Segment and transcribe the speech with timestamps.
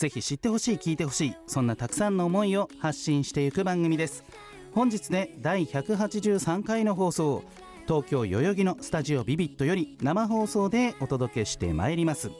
[0.00, 4.24] ぜひ知ってほしい聞いてほしいそんなたくさんの思いを発信していく番組です。
[4.72, 7.44] 本日で第183回の放送
[7.86, 12.30] 東京代々木のスタジオビビットより生放送でお届けしてまいります。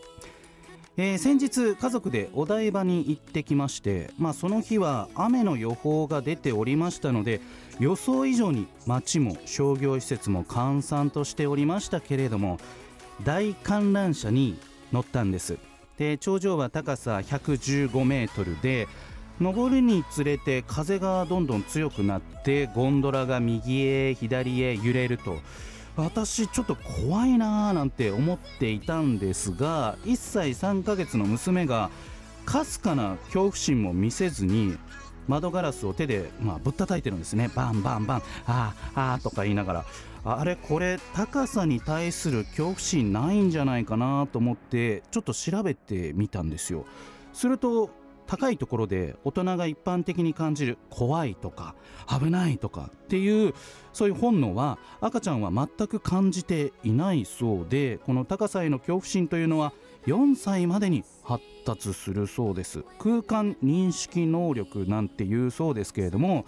[0.97, 7.43] えー先日家族でお台場に行ってきまして、まあ、その日は雨の予報が出ておりましたので
[7.79, 12.59] 予想以上に街も商業施設も閑散としておりましたけれども
[13.23, 14.59] 大観覧車に
[14.95, 15.59] 乗ったんです。
[16.01, 18.89] で頂上は高さ115メートルで
[19.39, 25.37] 登るにつれて風がどんどん強くなってゴンドラが右へ左へ揺れると。
[25.97, 31.91] 私ちょっと怖いなーなんて思っていたんですが1歳3ヶ月の娘が
[32.47, 34.79] かすかな恐怖心も見せずに
[35.29, 37.51] 窓ガラスを手で、まあ、ぶったたいてるんですね。
[37.55, 39.85] バンバンバンあーあーとか言いながら。
[40.25, 46.85] あれこれ高さに対する恐怖心ないんじゃないかなと思ってちょっと調べてみたんですよ。
[47.33, 47.91] すると
[48.27, 51.75] 高いところで大人が一般的に感じる怖いとか
[52.07, 53.55] 危ないとかっていう
[53.93, 59.73] そういう本能は赤ちゃんは全く感じていないそうでこの高さへの恐怖心というのは
[60.07, 62.85] 4歳までに発達するそうです。
[63.01, 66.47] 空間認識能力なんていうそうですけれども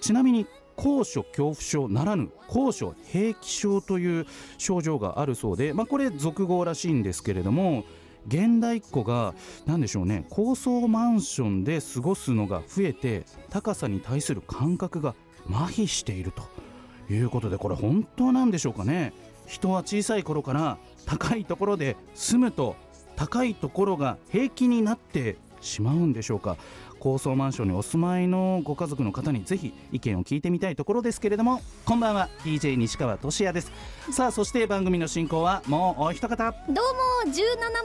[0.00, 4.26] ちなみに高所恐怖症ならぬ高所平気症という
[4.58, 7.84] 症状があるそうで、まあ、これ俗語らしいんですけれども
[8.26, 9.34] 現代っ子が
[9.66, 15.14] 何でしょうね高層マンションで過ごすのが増えて高さに対する感覚が
[15.48, 19.12] 麻痺しているということでこれ本当なんでしょうかね。
[19.46, 22.76] 人は小さい頃から高いところで住むと
[23.14, 26.56] 高いところが平気になってしまうんでしょうか。
[27.04, 32.30] 高層マンションにお住まいのご家族の方にぜひ意見を聞いてみたいところですけれどもこんばんは。
[32.44, 33.70] DJ 西川俊也です。
[34.10, 36.52] さあそして番組の進行はもうお一方。
[36.66, 37.36] どうも17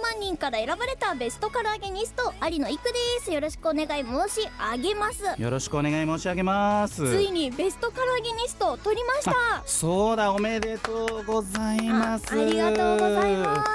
[0.02, 3.34] 万人から選ばれたベストカラーゲニスト有野育です。
[3.34, 5.42] よろしくお願い申し上げます。
[5.42, 6.96] よろしくお願い申し上げます。
[7.06, 9.34] ついにベストカラーゲニストを取りました。
[9.66, 12.26] そうだおめでとうございます。
[12.32, 13.66] あありがとうございま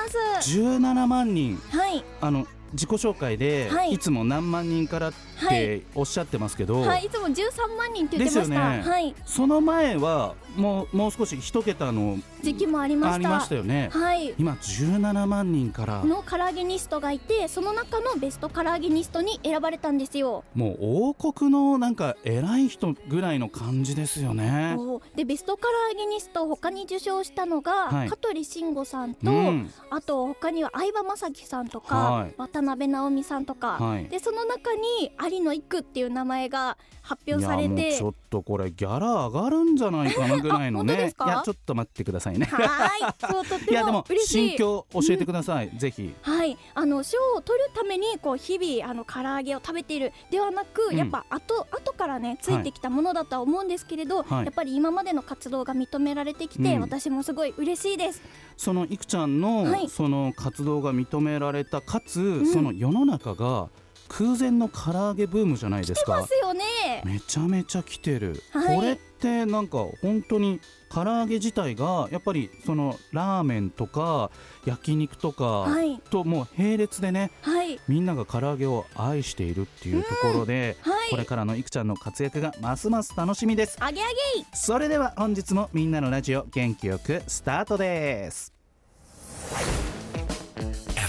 [0.40, 0.58] す。
[0.58, 1.58] 17万人。
[1.70, 2.02] はい。
[2.22, 3.92] あの自己紹介で、はい。
[3.92, 5.48] い、つも何万人からっはい。
[5.48, 8.82] ておっしゃってますけど、はいいつも13万人って言ってました、ね。
[8.82, 9.14] はい。
[9.26, 13.14] その前はもうもう少し一桁の時期もありました。
[13.14, 14.34] ありましたよね、はい。
[14.38, 16.04] 今17万人から。
[16.04, 20.44] のカラーゲニストがいてその中のベストカラーゲニストに選ばれたんですよ。
[20.54, 24.76] もう王国のなんか偉い人ぐらいの感じですよね。
[24.78, 28.08] おでベストカラーゲニストを他に受賞したのが、はい。
[28.08, 29.70] 香取慎吾さんと、うん。
[29.90, 32.34] あと他には相葉雅紀さんとか、はい。
[32.36, 34.08] 渡辺直美さんとか、はい。
[34.08, 40.94] でその中に有野育っていう名前が発表されいやもうてちょっとこれギャラ上がるんじゃないかなぐらいのね。
[40.94, 42.46] いやちょっと待ってくださいね。
[42.46, 44.04] はーいそうとても。
[44.08, 44.48] 嬉しい。
[44.50, 46.14] 心境教えてください、ぜひ。
[46.22, 50.96] はい、あの賞を取るためにこう日々あの唐揚げを食べているではなく、うん。
[50.96, 54.44] やっぱ後後からねついてきたものだとは思うんですけれど、はい。
[54.44, 56.80] やっぱり今までの活動が認められてきて、うん。
[56.80, 58.22] 私もすごい嬉しいです。
[58.56, 59.88] そのいくちゃんの、はい。
[59.88, 62.46] その活動が認められたかつ、ん。
[62.46, 63.68] その世の中が
[64.08, 66.20] 空前の唐揚げブームじゃないですか。
[66.20, 66.64] ますよね。
[67.04, 68.76] めちゃめちゃ来てる、はい。
[68.76, 70.60] これってなんか本当に
[70.90, 74.30] 唐揚げ自体がやっぱりそのラーメンとか
[74.64, 76.00] 焼肉とかはい。
[76.10, 77.80] ともう並列でねはい。
[77.88, 81.10] みんなが唐揚げを愛しているっていうところで、はい。
[81.10, 83.76] これからのいくちゃんの活躍がますます楽しみです。
[83.80, 84.12] あげあげ
[84.54, 88.52] それでは本日もみんなのラジオ元気よくスタートです。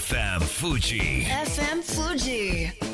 [0.06, 2.85] FM Fuji FM Fuji.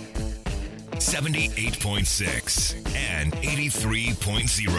[1.03, 2.77] 78.6
[3.21, 4.71] and 83.0.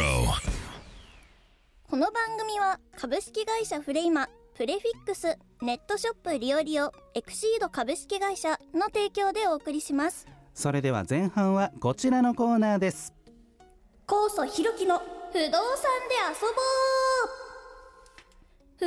[1.89, 10.25] この番組は株式会社フレイマプレフィックスネットショップリオリオエクシード株式会社の提供でお送りします。
[10.55, 13.13] それでは前半はこちらのコーナーです。
[14.07, 15.49] 高祖ひろきの不動産で
[16.29, 16.47] 遊ぼ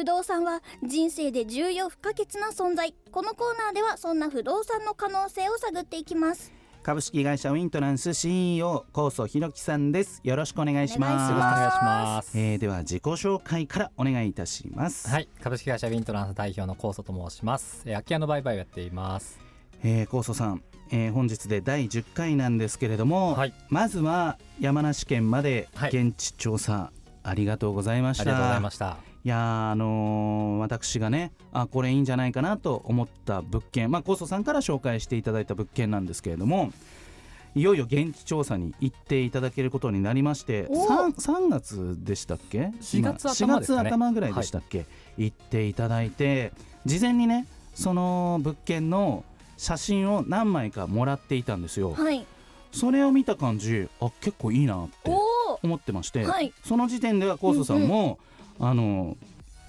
[0.01, 0.03] う。
[0.03, 2.93] 不動産は人生で重要不可欠な存在。
[3.13, 6.53] このコーナーではそんな不動産の可能性を探っていきます
[6.87, 10.21] 株式会社ウィントランス CEO 高曽弘樹さんです。
[10.23, 11.33] よろしくお願いします。
[11.33, 12.39] お願いしお願いします。
[12.39, 17.83] えーでは自己紹介からお願いいたします、はい、株式会社ウィントランス代表の高祖と申します。
[17.87, 19.41] えー空き家の売買をやっています。
[19.83, 20.63] えー、高曽さん
[20.93, 23.55] えー本日で第10回なんですけれども、はい。
[23.69, 25.91] まずは山梨県まではい。
[25.91, 26.93] 現地調査、
[27.25, 28.23] ありがとうございました。
[28.23, 36.73] ありがとうございましたいやーあのー私がねあこれいいんじゃないかなと思った物件まあコソさんから紹介していただいた物件なんですけれども
[37.57, 43.59] いよいよ現地調査に行っていただけることになりましてお 3, 3月でしたっけ？4月今頭ね。
[43.59, 44.87] 4月頭ぐらいでしたっけ、
[45.17, 46.53] 行っていただいて
[46.85, 49.25] 事前にねその物件の
[49.57, 51.95] 写真を何枚かもらっていたんですよ。
[51.95, 52.25] はい。
[52.71, 56.53] それを見た感じあ結構いいなってお思ってまして、おはい。
[56.63, 58.19] その時点ではコーソさんも、
[58.61, 59.17] あの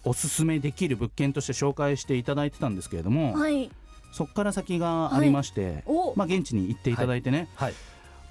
[0.03, 3.69] おすすめできる物件として紹介していただいてたんですけれども、はい。
[4.13, 6.13] そこから先がありまして、お。
[6.15, 7.73] まあ、現地に行っていただいてね、はい。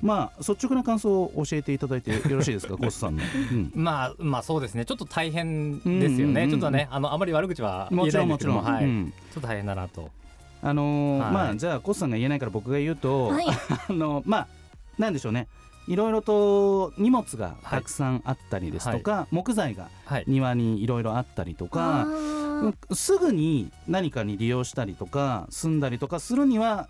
[0.03, 2.77] まあ率直な感想を教えていただいてよろしいですか？
[2.79, 3.23] コーソさんの、
[3.53, 3.73] うん。
[3.75, 4.85] まあまあそうですね。
[4.85, 6.21] ちょっと大変ですよね、うん。
[6.21, 8.39] うんうんちょっとねあのあまり悪口は言もえないんちろんも。
[8.39, 9.13] ちろん、ですけどもはい、うん。
[9.33, 10.11] ちょっと大変だなと。
[10.63, 11.33] あのーはい。
[11.33, 13.47] まあじゃあコーソさんが言えないから僕が言うと、はい。
[13.89, 14.49] あのまあ
[14.99, 15.49] なんでしょうね
[15.89, 20.25] いろいろと荷物がたくさんあったりですとか、木材がはい。
[20.27, 26.89] 庭にいろいろあったりとあか、ーすぐに何かに利用したりとか住んだりとかするには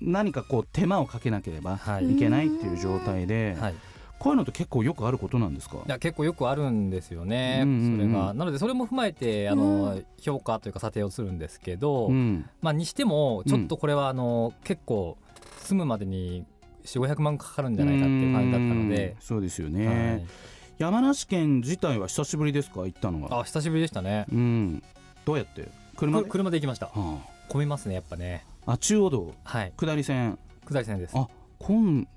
[0.00, 2.12] 何かこう手間をかけなければはい。
[2.12, 3.74] いけないっていう状態で、はい。
[4.18, 5.78] こういうのって結構よくあることなんですか？
[5.78, 7.96] いや結構よくあるんですよね、うんうんうん。
[7.96, 8.34] それが。
[8.34, 12.48] なのでそれも踏まえてあの、評価というか査定をするんですけど、うん。
[12.60, 15.18] まあにしてもちょっとこれはあの、結構
[15.58, 16.44] 住むまでに
[16.84, 19.08] 4500万かかるんじゃないかっていう感じだったので。
[19.08, 20.82] うん、そうですよはね、い。
[20.82, 22.80] 山梨県自体は久しぶりですか？
[22.80, 23.40] 行ったのは。
[23.40, 24.26] あ久しぶりでしたね。
[24.32, 24.82] うん。
[25.24, 25.68] どうやって？
[25.96, 26.24] 車で？
[26.24, 26.86] く車で行きました。
[26.86, 27.18] は
[27.48, 28.44] 混みますねやっぱね。
[28.66, 29.34] あ、あ中央道？
[29.44, 29.72] はい。
[29.76, 30.38] 下り線。
[30.68, 31.16] 下り線です。
[31.16, 32.08] あ混ん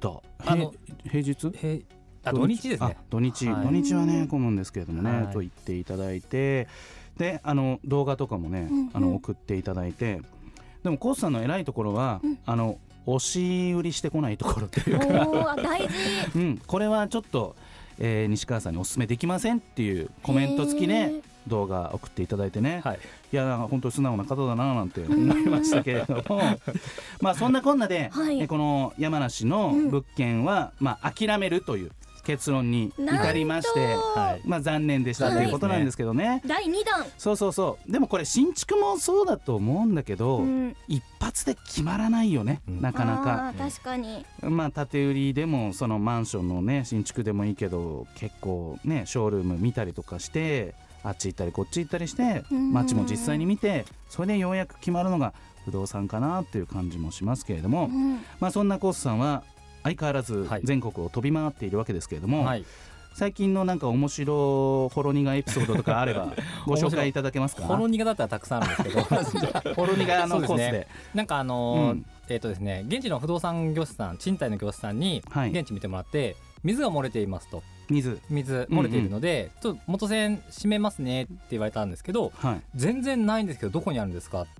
[0.00, 0.10] だ。
[0.46, 0.72] あの
[1.04, 1.52] へ平日？
[1.54, 1.82] へ
[2.24, 2.96] あ土日ですね。
[2.98, 3.64] あ土日、はい。
[3.66, 5.32] 土日はね混むんですけれどもね、はい。
[5.32, 6.68] と言っていただいて。
[7.16, 8.90] であの動画とかもね、うんうん。
[8.92, 10.20] あの送っていただいて。
[10.82, 12.38] でもコースさんの偉いところは、うん。
[12.46, 12.78] あの
[13.14, 15.88] 押し売りしてこないところというか、大事。
[16.36, 17.56] うん、これはちょっと、
[17.98, 21.12] えー西川さんにお勧めできませんっていうコメント付きね
[21.46, 22.98] 動画送っていただいてね、はい。
[23.32, 26.40] いや本当に素直な方だななんて思いましたけれども。
[27.20, 28.40] まあそんなこんなで、はい。
[28.40, 31.90] えこの山梨の物件は、まあ諦めるという
[32.30, 34.48] 結論に至りましてはい。
[34.48, 35.50] まあ残念でしたと残念ですねい。
[35.50, 36.42] うことなんですけどね。
[36.46, 37.06] 第2弾。
[37.18, 37.92] そうそうそう。
[37.92, 40.76] でもこれ新築もそうだと思うんだけど、うん。
[40.86, 42.80] 一発で決まらないよね、うん。
[42.80, 43.52] なかなか。
[43.58, 44.24] 確かに。
[44.42, 52.72] まあ建売りでもそのマンションのね新築でもいいけど結構ねショールーム見たりとかしてあっち行ったりこっち行ったりしてうん。
[52.72, 55.34] 街も実際に見てそれでようやく決まるのが
[55.64, 58.20] 不動産かなっていう感じもしますけれども、うん。
[58.38, 59.42] まあそんなコースさんは
[59.82, 60.60] 相変わらずはい。
[60.64, 62.64] 全国を飛び回っているわけですけれども、はい。
[63.14, 66.32] 最近のなんか面白ほろ苦エピソードとかあれば
[66.64, 67.64] ご紹介いただけますか？
[67.64, 68.90] ほろ苦だったらたくさんあるんで
[69.24, 69.74] すけど。
[69.74, 70.46] ほろ苦のそうですね。
[70.46, 70.88] コースで。
[71.14, 72.06] なんかあのーうん。
[72.28, 75.50] えっ、とですね現地の不動産業者さん賃貸の業者さんにはい。
[75.50, 77.62] 現地見てもらって、水が漏れていますと。
[77.88, 78.20] 水。
[78.30, 82.60] 水漏れているので、ちょっと元栓閉めますねって言われたんですけどはい。
[82.76, 84.42] 全然ないんですけどどこにあるんですか？
[84.42, 84.50] って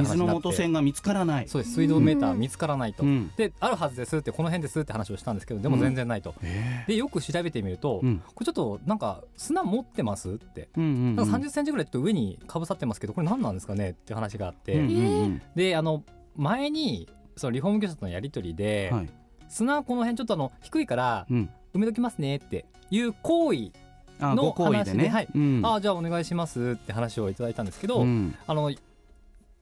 [0.00, 0.48] 話水のになって。
[0.48, 1.48] 元栓が見つからない。
[1.48, 1.74] そうです。
[1.74, 3.30] 水道メーター見つからないと、うん。
[3.36, 6.84] であるはずですってこの辺ですって話をしたんですけどでも全然ないと、え。
[6.86, 8.18] でよく調べてみると、ーうん。
[8.18, 10.68] これちょっとなんか砂持ってますって。
[10.76, 11.16] うんうんうん。
[11.16, 13.90] なんか30センチぐらいちょっと上にかぶさってますけどこれ何なんですかね？
[13.90, 15.42] って話があって、うんうんうん。
[15.54, 16.02] であの
[16.36, 19.08] 前にそのリフォーム業者とのやり取りで、はい。
[19.48, 21.50] 砂この辺ちょっとあの低いからうん。
[21.74, 23.72] 埋めときますねっていう行為、
[24.20, 25.08] のあご好意でね。
[25.08, 25.28] 話ではい。
[25.34, 25.60] うん。
[25.64, 28.32] ああじゃあお願いしますって話をいただいたんですけど、うん。
[28.46, 28.72] あの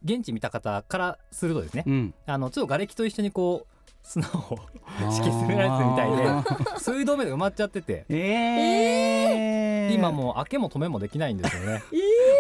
[0.05, 2.15] 現地見た方からするとですねうん。
[2.27, 9.95] あのちょっと瓦礫と一緒にこう砂を敷き詰められてるみたいで水道目で埋まっちゃっててえー。
[9.95, 11.83] 今もう開けも止めもできないんですよね。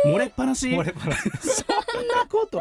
[0.06, 0.68] 漏れっぱなし。
[0.70, 1.30] 漏れっぱなし。
[1.40, 1.64] そ
[2.00, 2.60] んなこと。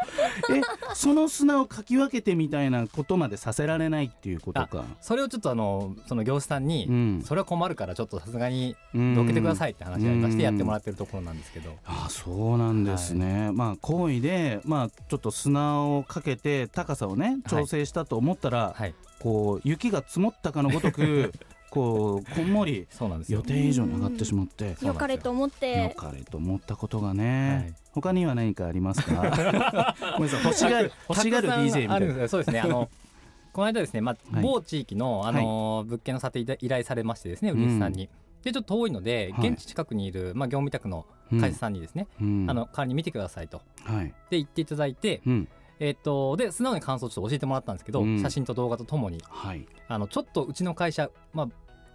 [0.53, 0.61] え
[0.93, 4.85] その砂をかき分けてみたいなことまでさせられないっていうことか。
[5.01, 7.21] それをちょっとあのその業者さんに、うん。
[7.23, 9.15] それは困るからちょっとさすがにうん。
[9.15, 18.93] どけてくださいって話がありましうんてやってもらってるところなんですけど、あそうなんですね、まあ行為でまあちょっと砂をかけて高さをね調整したと思ったら、はい。
[19.19, 21.31] こう雪が積もったかのごとく
[21.71, 23.39] こうこんもりそうなんですよ。
[23.39, 24.93] 予定以上に上がってしまってそうなんですよ。
[24.93, 27.73] よかれと思っよてかれと思ったことがね、はい。
[27.93, 29.95] 他には何かありますか？
[30.17, 30.43] ごめんなさい。
[30.43, 32.27] 欲しがる欲しがる DJ みたいな。
[32.27, 32.59] そうですね。
[32.59, 32.89] あの
[33.53, 34.43] この間ですね、まあはい。
[34.43, 38.09] 某地域の、あの物件の査定依頼されましてですね売り主さんに、
[38.43, 39.49] でちょっと遠いのではい。
[39.49, 41.05] 現地近くにいる、まあ、業務委託の
[41.39, 42.45] 会社さんにですね、うん。
[42.49, 43.61] あの代わりに見てくださいと。
[43.85, 44.07] はい。
[44.29, 45.47] で言っていただいて、うん
[45.81, 48.21] えっとで素直に感想をちょっと教えてもらったんですけど、うん。
[48.21, 49.65] 写真と動画とともにはい。
[49.87, 51.47] あのちょっとうちの会社、まあ、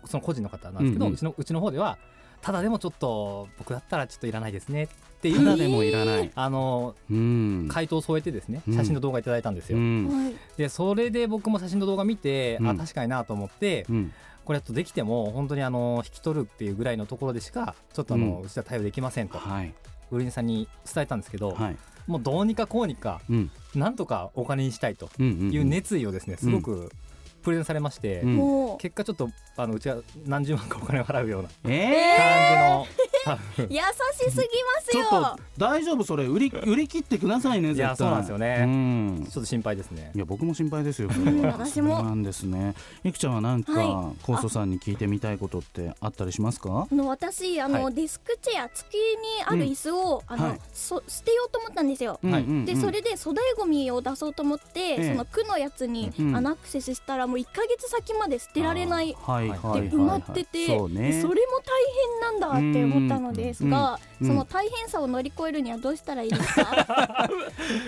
[0.07, 1.97] その個人の方なんですけど、うんうんうちのうちの方では
[2.43, 4.89] ただでもちょっと僕だったらちょっといらないですねっ
[5.21, 7.69] ていうただでもいらない、あのうん。
[7.71, 8.75] 回答を添えてですねうん。
[8.75, 10.09] 写真の動画いただいたんですよ、うん。
[10.09, 10.35] はい。
[10.57, 12.69] でそれで僕も写真の動画見て、うん。
[12.69, 14.13] あ確かになと思ってうん。
[14.45, 19.39] これとできても本当にあの引き取るっていうぐらいのところでしかちょっとあの、ううんちは対応できませんと。
[19.39, 19.75] はい
[20.11, 21.77] 売り主さんに伝えたんですけど、はい。
[22.07, 23.51] もうどうにかこうにかうん。
[23.75, 26.91] なんとかお金にしたいという熱意をですねすごく
[27.43, 28.37] プレゼンされまして、うん。
[28.37, 33.06] もう結果ちょっとあのうちは何十万かお金を払うようなえ感じの、
[33.59, 35.05] 優しすぎますよ。
[35.05, 36.25] ちょっと大丈夫それ。
[36.25, 37.87] 売り売り切ってくださいね絶対。
[37.87, 38.63] いやそうなんですよね。
[38.63, 39.25] うん。
[39.25, 40.13] ちょっと心配ですね。
[40.15, 41.09] いや僕も心配ですよ
[41.45, 42.75] 私もそうなんですね。
[43.05, 46.87] いくちゃんはなんかはコーソさんに聞いてみたいことってあったりしますか？
[46.91, 47.95] あの私あの、はい。
[47.95, 50.61] デスクチェア付きにある椅子を、あの、はい。
[50.73, 52.21] そ捨てようと思ったんですよ。
[52.23, 52.65] はい。
[52.65, 55.09] でそれで粗大ごみを出そうと思って、ええ。
[55.13, 56.37] その区のやつに、うん。
[56.37, 59.49] あのアクセスしたらもう1ヶ月先まで捨てられないはい。
[59.49, 61.13] で埋まってて、そうね。
[61.13, 61.77] でそれも大
[62.21, 64.27] 変なんだって思ったのですが、うん。
[64.27, 64.33] うん。
[64.33, 67.29] その大変さを乗り越えるにはどうしたらいいですか。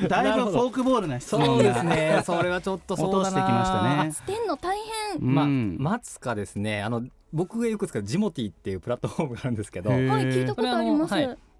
[0.09, 2.23] だいぶフォークボールな質問そうですがね。
[2.25, 4.13] それはちょっとそうしてきましたね。
[4.13, 4.77] 捨てんの大
[5.19, 5.35] 変。
[5.35, 5.77] まあ、うん。
[5.79, 6.83] 待つかですね。
[6.83, 9.91] あの僕がよく使うジモティっていうプラットフォームがあるんですけど。
[9.91, 11.15] はい聞いたことあります、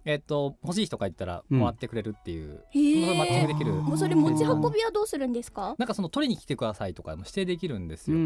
[0.05, 1.59] えっと欲しい人がいったらうん。
[1.59, 3.05] もらってくれるっていう、へー。
[3.05, 3.73] それマッチングできる。
[3.75, 5.75] もうそれ持ち運びはどうするんですか？
[5.77, 8.17] なんかその取りに来てくださいとかも指定できるんですよ、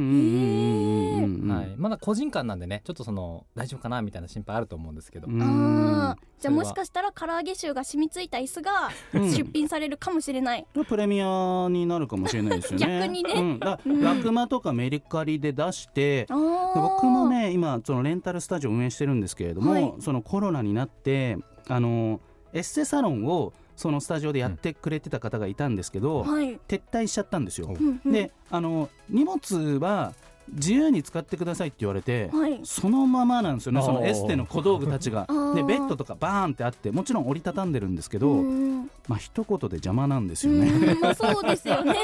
[1.82, 13.00] うんうんうんうんうんうんはい、まだ個人間なんでねちょっとその大丈夫かなみたいな心配あると思うんですけど、じゃあもしかしたら唐揚げ臭が染みついた椅子がうん出品されるかもしれない、プレミアになるかもしれないですよね。
[13.00, 13.34] 逆にね。
[13.34, 14.00] うん、だうん。
[14.02, 19.92] ラクマとかメリカリで出して僕もね今そのレンタルスタジオ運営してるんですけれども、はい。
[20.00, 22.20] そのコロナになってあの
[22.52, 27.68] エッセサロンをそのスタジオでやってくれてた方がいたんですけど、はい、撤退しちゃったんですよ。
[27.68, 28.12] うんうん。
[28.12, 30.12] であの荷物は
[30.48, 32.60] 自由に使ってくださいって言われて、はい。
[32.64, 33.82] そのままなんですよね。
[33.82, 35.26] そのエステの小道具たちが。
[35.54, 38.90] でベッドとかバーンってあってもちろん折りたたんでるんですけど、うん。
[39.08, 40.96] まあ一言で邪魔なんですうよね。
[41.14, 41.94] そうですよね。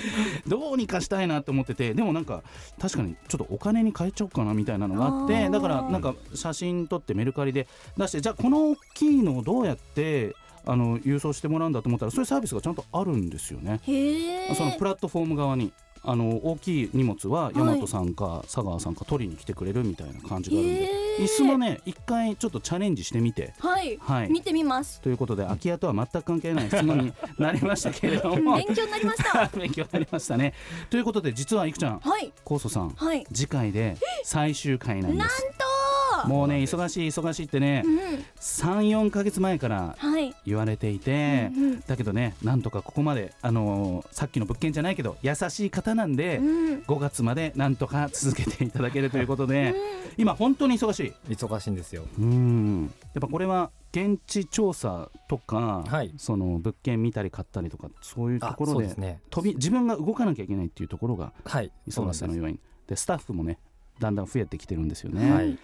[0.46, 2.42] どうにかしたいなと思っててでもなんか
[2.80, 10.34] 確かにちょっとお金に変えちゃおうかなみたいなのがあってだからなんか写真撮ってメルカリで出してじゃあこの大きいのをどうやって
[10.64, 13.80] あの郵送してもらうんだと思ったらそういうサービスがちゃんとあるんですよね。
[14.56, 15.72] そのプラットフォーム側に
[16.04, 20.90] あの大きい荷物は大和さんか佐川さんか取りに来てくれるみたいな感じがあるんで、
[21.20, 23.54] 椅子もね一回ちょっとチャレンジしてみて。
[23.58, 24.30] はい、はい。
[24.30, 25.00] 見てみます。
[25.00, 28.56] ということで空き家とは全く関係ない質問になりましたけれども。
[28.66, 29.50] 勉強になりました。
[29.56, 30.54] 勉強になりましたね。
[30.90, 32.00] ということで実はいくちゃん。
[32.00, 32.32] はい。
[32.44, 32.90] 高祖さん。
[32.90, 33.24] はい。
[33.32, 35.61] 次回で最終回なんでなんすと
[36.26, 46.82] もうね忙しい忙しいってねうん34か月前からはい言われていて、うんうんだけどねなんとかここまで、あのーさっきの物件じゃないけど優しい方なんで、うん。
[46.82, 49.74] 5月までなんとか続けていただけるということで、
[50.16, 51.12] 今本当に忙しい。
[51.32, 52.04] 忙しいんですよ。
[52.18, 52.92] うん。
[53.14, 56.12] やっぱこれは現地調査とか、はい。
[56.16, 59.20] その物件見たり買ったりとかそういうとあころでね。
[59.30, 62.58] 飛び自分が動かなきゃいけないっていうところが忙しさの要因。
[62.86, 63.58] でスタッフもね
[63.98, 65.58] だんだん増えてきてるんですよね、はい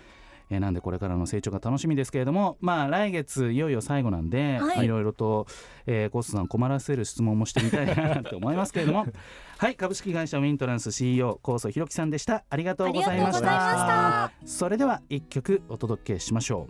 [0.50, 4.86] えーなんでこれからの成長が楽しみですけれどもまあ来月いよいよ最後なんで、はい。
[4.86, 5.46] い、ろいろと、
[5.86, 9.06] えー、コースさん困らせる質問もしてみたいなと思いますけれども。
[9.58, 12.44] はい株式会社ウィントランス CEO 高須弘樹さんでした。
[12.48, 14.30] ありがとうございました。
[14.44, 16.68] それでは一曲お届けしましょ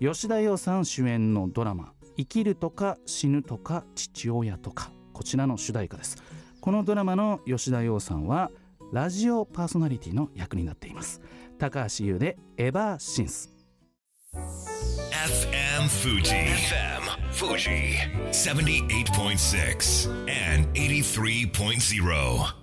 [0.00, 0.04] う。
[0.04, 6.16] 吉田羊さん主演のドラマ生きるとか死ぬとか父親とかこちらの主題歌です。
[6.60, 8.50] このドラマの吉田羊さんは
[8.92, 11.20] ラジオパーソナリティの役になっています
[11.58, 13.50] 高橋優でエバーシンス
[14.34, 16.22] FM Fuji.
[16.22, 17.02] FM
[17.32, 17.94] Fuji.
[18.30, 20.10] 78.6
[20.54, 22.54] and 83.0.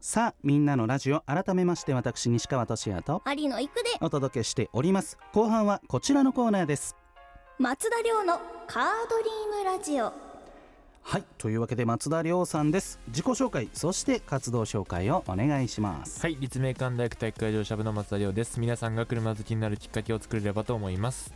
[0.00, 6.96] さあみんなのラジオ改めまして私西川俊也と有野育でお届けしております後半はこちらのコーナーです
[7.58, 10.25] 松田亮のカードリームラジオ
[11.08, 12.98] はいというわけで松田亮さんです。
[13.06, 16.20] 自己紹介そして活動紹介をお願いします。
[16.20, 18.58] はい立命館大学体育会場シャブの松田亮です。
[18.58, 21.32] 皆さんが車好きになるきっかけを作れればと思います。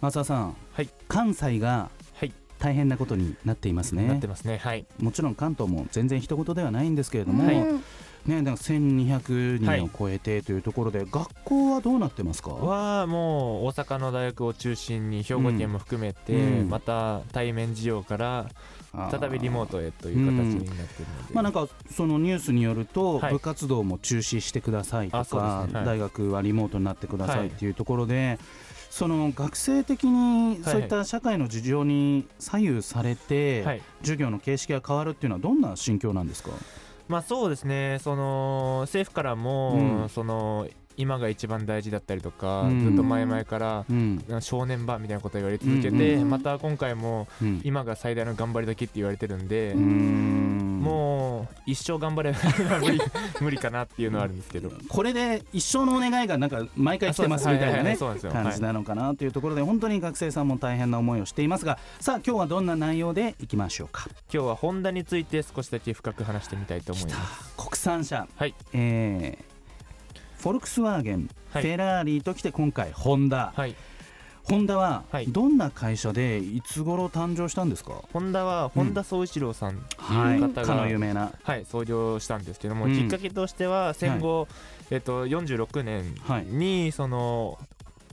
[0.00, 0.88] 松田さん、はい。
[1.08, 4.06] 関西がはい、大変なことになっていますね。
[4.06, 4.58] なってますね。
[4.58, 4.86] はい。
[5.00, 7.82] もちろん関東も全然一言ではないんですけれども、うん
[8.26, 12.50] ね、なんか1200人を超えてというところで、学校はどうなってますか？
[12.50, 16.68] はもう大阪の大学を中心に兵庫県も含めて、うん。
[16.68, 18.46] また対面授業から
[19.10, 23.32] 再びリモートへという形になっているので、まあ、なんかそのニュースによると、はい。
[23.32, 25.74] 部活動も中止してくださいとか、ね。
[25.74, 25.84] はい。
[25.86, 27.46] 大学はリモートになってくださはい。
[27.46, 28.38] いっていうところで、
[28.90, 33.82] その学生的にそういった社会の事情に左右されて、はい。
[34.02, 36.50] 授業の形式が変わるっていうのはどんな心境なんですか、
[37.10, 37.98] まあそうですね。
[38.00, 40.08] その政府からも、うん。
[40.08, 42.84] その今が一番大事だったりとか、うん。
[42.84, 44.24] ずっと前々からうん。
[44.40, 46.30] 正念場みたいなことを言われ続けて、うん。
[46.30, 47.60] また今回もうん。
[47.64, 50.80] 今が最大の頑張り時って言われてるんで、うーん
[51.40, 52.34] もう一生頑張れ
[52.80, 53.00] 無理
[53.40, 54.70] 無理かなっていうのはあるんですけど。
[54.88, 58.32] これで一生のお願いがなんか毎回来てますみたいなねそうなんですよ。
[58.32, 64.08] 感じなのかなというところで本当に学生さんも大変な思いをしていますがさあ今日はどんな内容でいきましょうか？
[64.32, 67.54] 今日はホンダについて少しだけ深く話してみたいと思います。
[67.56, 68.54] 国産車、はい。
[68.72, 69.44] えー
[70.40, 71.62] フォルクスワーゲン、はい。
[71.62, 73.74] フェラーリときて今回ホンダ、はい
[74.50, 75.26] ホンダははい。
[75.28, 80.34] どんな会社でいつ頃誕生したんですか、ホンダは本田宗一郎さんってはい。
[80.34, 81.32] いう方が、かの有名な。
[81.44, 82.96] はい、創業したんですけども、うん。
[82.96, 84.48] きっかけとしては戦後、
[84.90, 86.44] えっと、46年はい。
[86.46, 87.58] にその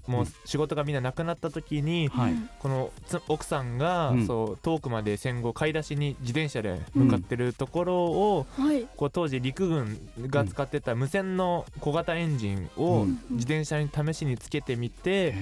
[0.08, 0.28] もううん。
[0.46, 2.34] 仕事がみんななくなった時に、はい。
[2.60, 4.28] このつ奥さんが、うん。
[4.28, 8.88] そう遠くまで戦後買い出しに自転車で向かってるところを、はい。
[8.96, 13.20] こう当時陸軍が使ってた無線の小型エンジンをうん。
[13.32, 15.34] 自転車に試しにつけてみて、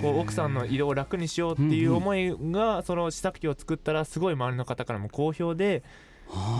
[0.00, 5.82] こう奥さんの移動を楽にしようっていうんうんう思いがその試作機を作ったらすごい周りの方からも好評で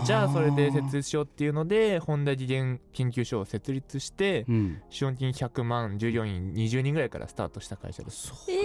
[0.05, 4.81] じゃあそれで設立しようっていうので本田技研研究所を設立してうん。
[4.89, 8.31] 資本金100万従業員20人ぐらいからスタートした会社です。
[8.49, 8.55] えー、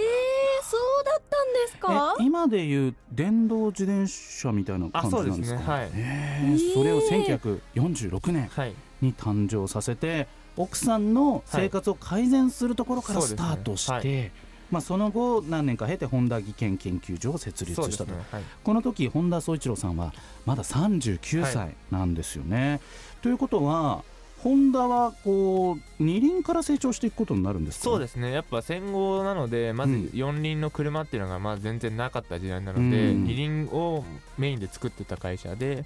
[0.63, 2.15] そうだったんですか？
[2.19, 5.59] え今でいう電動自転車みたいな感じなんですか？
[5.59, 5.73] あそうですね。
[5.73, 5.89] はい。
[5.93, 8.73] えーそれを1946年はい。
[9.01, 14.31] に誕生させて奥さんの生活を改善するところからスタートして、はい
[14.71, 18.25] まあ、その後何年か経て本田技研研究所を設立したと、すね。
[18.31, 18.43] はい。
[18.63, 20.13] この時本田宗一郎さんは
[20.45, 22.81] まだ39歳なんですよね。
[23.21, 24.03] ということは
[24.39, 27.85] ホンダはこう二輪から成長していくことになるんですか？
[27.85, 28.31] そうですね。
[28.31, 30.09] やっぱ戦後なのでまずうん。
[30.13, 33.23] 四輪の車っていうのがまあ全然なかった時代なので、うん。
[33.23, 34.03] 二輪を
[34.37, 35.85] メインで作ってた会社で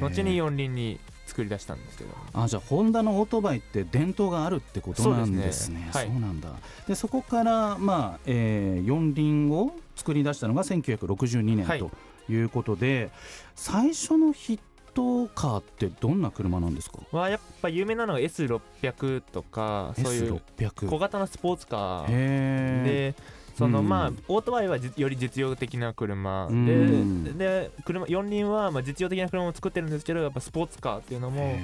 [0.00, 1.00] 後に四輪に
[1.38, 2.10] 作り出したんですけど。
[2.34, 5.88] あじゃあホンダのオートバイって伝統があるってことなんですね。
[5.92, 6.08] そうね。
[6.08, 6.12] はい。
[6.12, 6.48] そうなんだ。
[6.88, 11.78] でそこから、まあえー、四輪を作り出したのが1962年はい。
[11.78, 11.92] と
[12.28, 13.10] いうことで、
[13.54, 14.60] 最初のヒッ
[14.94, 16.98] トカーってどんな車なんですか？
[17.12, 23.22] はやっぱ有名なのが S600 とかそういう S600 小型のスポーツカーへで
[23.58, 23.88] そのうん。
[23.88, 26.46] まあオートバイはじより実用的な車。
[26.46, 27.24] うん。
[27.24, 31.58] でで車四輪はまあ実用的な車も作ってるんですけどやっぱスポーツカーっていうのも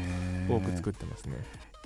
[0.49, 1.35] 多く作ってますね。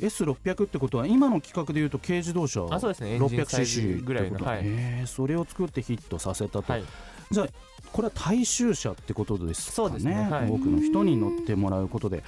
[0.00, 3.14] S600 ってことは今の規格でいうと軽自動車あそうですね。
[3.14, 4.38] エンジンサイズ 600cc ぐらいの。
[4.38, 4.66] はい。
[5.06, 6.84] それを作ってヒットさせたと、はい。
[7.30, 7.46] じゃあ
[7.92, 10.14] これは大衆車ってことですかそうですね。
[10.30, 10.50] はい。
[10.50, 12.22] 多くの人に乗ってもらうことで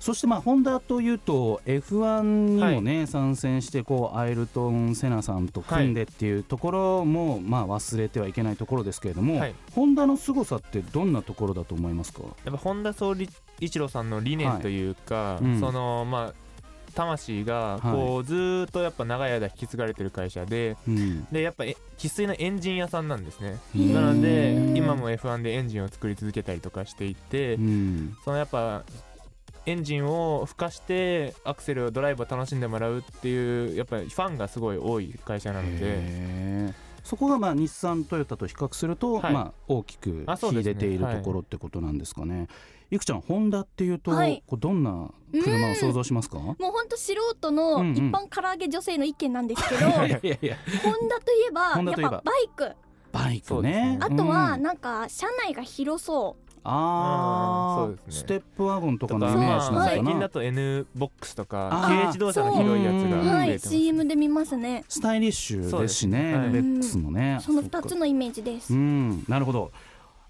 [0.00, 9.54] そしてまあホンダというと F1 にもね、参戦してこうアイルトン・セナさんと組んでっていうところもまあ忘れてはいけないところですけれども、はい。
[9.74, 12.22] ホンダの凄さってどんなところだと思いますか？
[12.44, 13.28] やっぱ本田総理
[13.60, 15.44] 一郎さんの理念というか、い。
[15.44, 15.60] うん。
[15.60, 16.48] そのまあ
[16.94, 21.24] 魂がこうずーっとやっぱ長い間引き継がれてる会社でうん。
[21.26, 23.58] でやっぱえ生粋のエンジン屋さんなんですね。
[23.76, 28.16] うんなのでうん今も F1 でエンジンを作り続けたりとかしていて、うん。
[28.24, 28.84] そのやっぱ
[29.68, 36.88] エンジンを吹かしてアクセルをドライブを楽しんでもらうっていうやっぱりファンがすごい多い会社なので。
[37.04, 39.32] そこがまあ日産トヨタと比較すると、はい。
[39.32, 42.48] まあ大きくあそうですね秀でているところってことなんですかね。
[42.90, 44.42] いくちゃんホンダっていうと、はい。
[44.46, 46.38] こうどんな車を想像しますか？
[46.38, 47.92] もうほんと素人のうんうん。
[47.92, 50.56] 一般唐揚げ女性の意見なんですけど、 いやいやいや。
[50.82, 52.12] ホンダといえばホンダといえば。
[52.12, 52.76] やっぱバイク。
[53.12, 53.70] バイクね。
[53.96, 53.98] ね。
[54.02, 54.62] あとはうん。
[54.62, 59.84] なんか車内が広そうあーそうですねステップワゴンとかのイメージなまあのかな。
[59.86, 67.38] 最近だと N ボックスとか軽自動車の広いやつがうんはい増えてます CM で見ますねスタイリッシュですしね、そうですねはいベックスもね。
[67.40, 69.70] そのっか2つのイメージですうん、なるほど。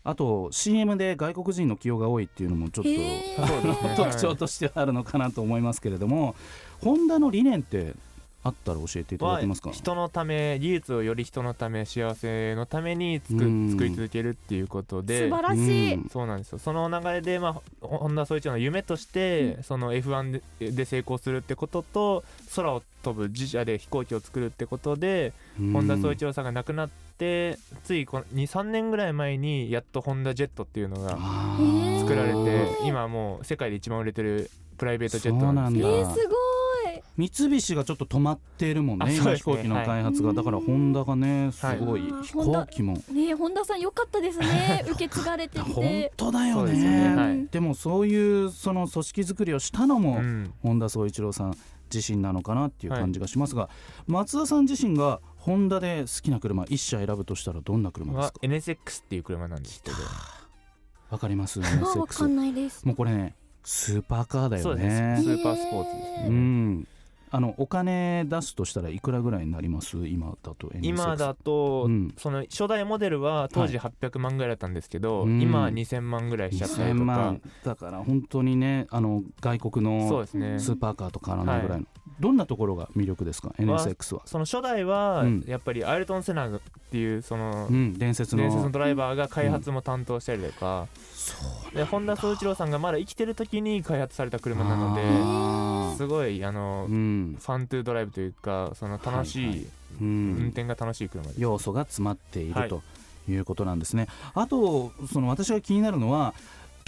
[0.05, 3.95] あと CM で外国人の起用が多いっていうのもちょっと。
[4.05, 6.35] 特徴としてはあるのかなと思いますけれども、
[6.81, 7.95] ホンダの理念って
[8.49, 9.71] あったら教えていただけますか？
[9.71, 9.75] は。
[9.75, 13.71] 人のため技術をより人のため幸せのために作うん。
[13.71, 15.29] 作り続けるっていうことで。
[15.29, 16.09] 素晴らしい、うん。
[16.11, 16.59] そうなんですよ。
[16.59, 25.73] その流れで、まあ、ほ本田宗一郎の夢として、その F1 でで成功するってことと空を飛ぶ自社で飛行機を作るってことで、うん。
[25.73, 31.19] 本田宗一郎さんが亡くなってつい23年ぐらい前にやっとホンダジェットっていうのが
[32.01, 36.31] 作られて今はもう世界で一番売れてるプライベートジェットなんですけど
[37.19, 39.13] 三菱がちょっと止まっているもんねね。
[39.37, 40.37] 飛行機の開発が、はい。
[40.37, 42.23] だからホンダがねすごい、はい。
[42.23, 42.95] 飛行機も。
[43.13, 44.85] ねえ本田さん良かったですね。
[44.89, 46.13] 受け継がれて本て。
[46.17, 47.17] 当だよそうでねね。
[47.17, 47.47] はい。
[47.51, 50.55] でもそういうその組織作りをしたのも、うん。
[50.63, 51.55] 本田宗一郎さん
[51.93, 53.69] 自身なのかなっていう感じがしますが、
[54.07, 59.97] 松田さん自身がホンダで好きな車一社選ぶとしたらどんな車ですはか NSX っていう車なんですけど。
[61.11, 61.59] わかります？
[61.65, 62.87] あわか NSX んないです。
[62.87, 65.21] もうこれねスーパーカーだよそうですね。
[65.21, 66.89] スーパースポーツですうねん
[67.31, 69.97] あのお金出すとしたらいくらぐらいになります？
[70.07, 72.15] 今だと今だと、うん。
[72.17, 75.41] その初代モデルは当時800万ぐらいだったんですけど、うん。
[75.41, 77.05] 今は2000万ぐらいしちゃったり2000とか。
[77.05, 80.59] 万だから本当にねあの外国のそうですね。
[80.59, 81.87] スーパーカーと変わらないぐらいの、
[82.21, 85.45] どんなところが魅力ですか？NSX は、その初代はうん。
[85.47, 86.61] やっぱりアイルトン・セナっ
[86.91, 88.43] ていうそのうん、伝説の。
[88.43, 90.89] 伝説のドライバーが開発も担当したりとか、
[91.75, 97.37] で本田宗一郎さんがまだ生きてる時に開発された車なのですごいあの、うん。
[97.39, 99.65] ファントゥードライブというかその楽しい、はいは
[100.01, 102.63] う運ん、転が楽しい車です、要素が詰まっていはい。
[102.65, 102.83] ると
[103.29, 106.33] いうことなんですね、あとその私が気になるのは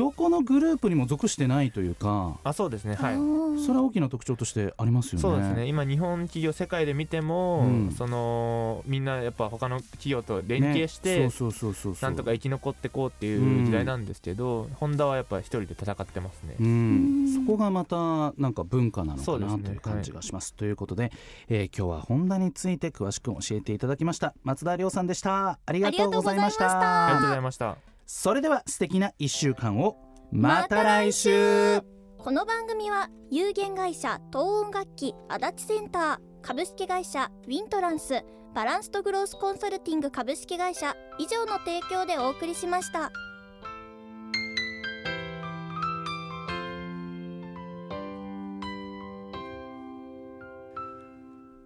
[0.00, 2.94] どこのグループにも属してないというかあそうですね。
[2.94, 3.16] はい。
[3.60, 5.20] それは大きな特徴としてありますよね。
[5.20, 5.66] そうですね。
[5.66, 7.92] 今日本企業世界で見ても、うん。
[7.92, 11.30] そのみんなやっぱ他の企業と連携して、ね。
[11.30, 12.10] そうそうそうそうそう。
[12.10, 20.54] なんとか生き残ってこうっていう時代なんですけど、ホンダはやっぱ一人で戦ってますね、うん、そこがまたなんか文化なのかなねという感じがします。
[20.54, 21.12] ということで、
[21.48, 24.32] えー今日はホンダについて詳しく教えていただきました。
[24.44, 25.58] 松田亮さんでした。
[25.66, 27.06] ありがとうございました。
[27.06, 29.96] ありがとうございましたそれでは素敵な一週間を
[30.32, 31.80] また来週。
[32.18, 43.12] この番組は有限会社東音楽器足立センター株式会社ウィントランスバランスとグロースコンサルティング株式会社以上の提供でお送りしました。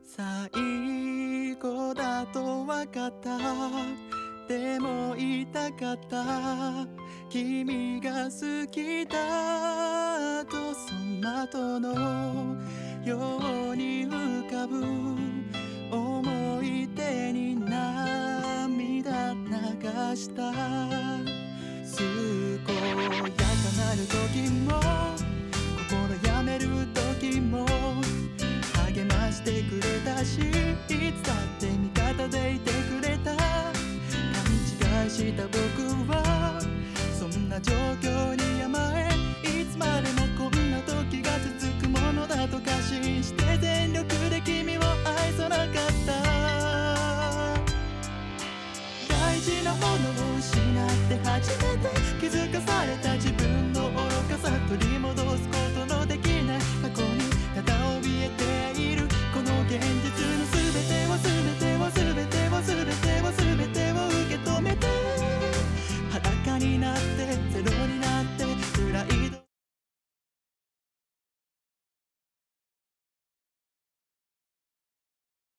[0.05, 4.14] 最後だと分かった
[4.49, 6.87] でも言いたかった。
[7.31, 12.57] 君が好きだとその後の
[13.05, 13.39] よ
[13.73, 14.85] うに浮かぶ。
[15.91, 20.53] 思い出に涙流した。
[21.97, 22.05] 健
[22.57, 23.43] やか
[23.79, 24.81] なる時も
[25.89, 27.65] 心やめる時も
[28.87, 30.43] 励ましてくれたしい
[31.13, 33.44] つだって味方でいてくれた。
[35.15, 35.57] した僕
[36.11, 36.61] は
[37.17, 37.73] そんな状
[38.03, 39.09] 況に甘え
[39.47, 45.67] いつまでもこんな時が続くものだと過信して全力で君を愛さなかっ
[46.05, 46.13] た。
[49.09, 51.89] 大事なものを失って初めて
[52.21, 53.99] 気づかされた自分の愚
[54.29, 55.54] かさ取り戻す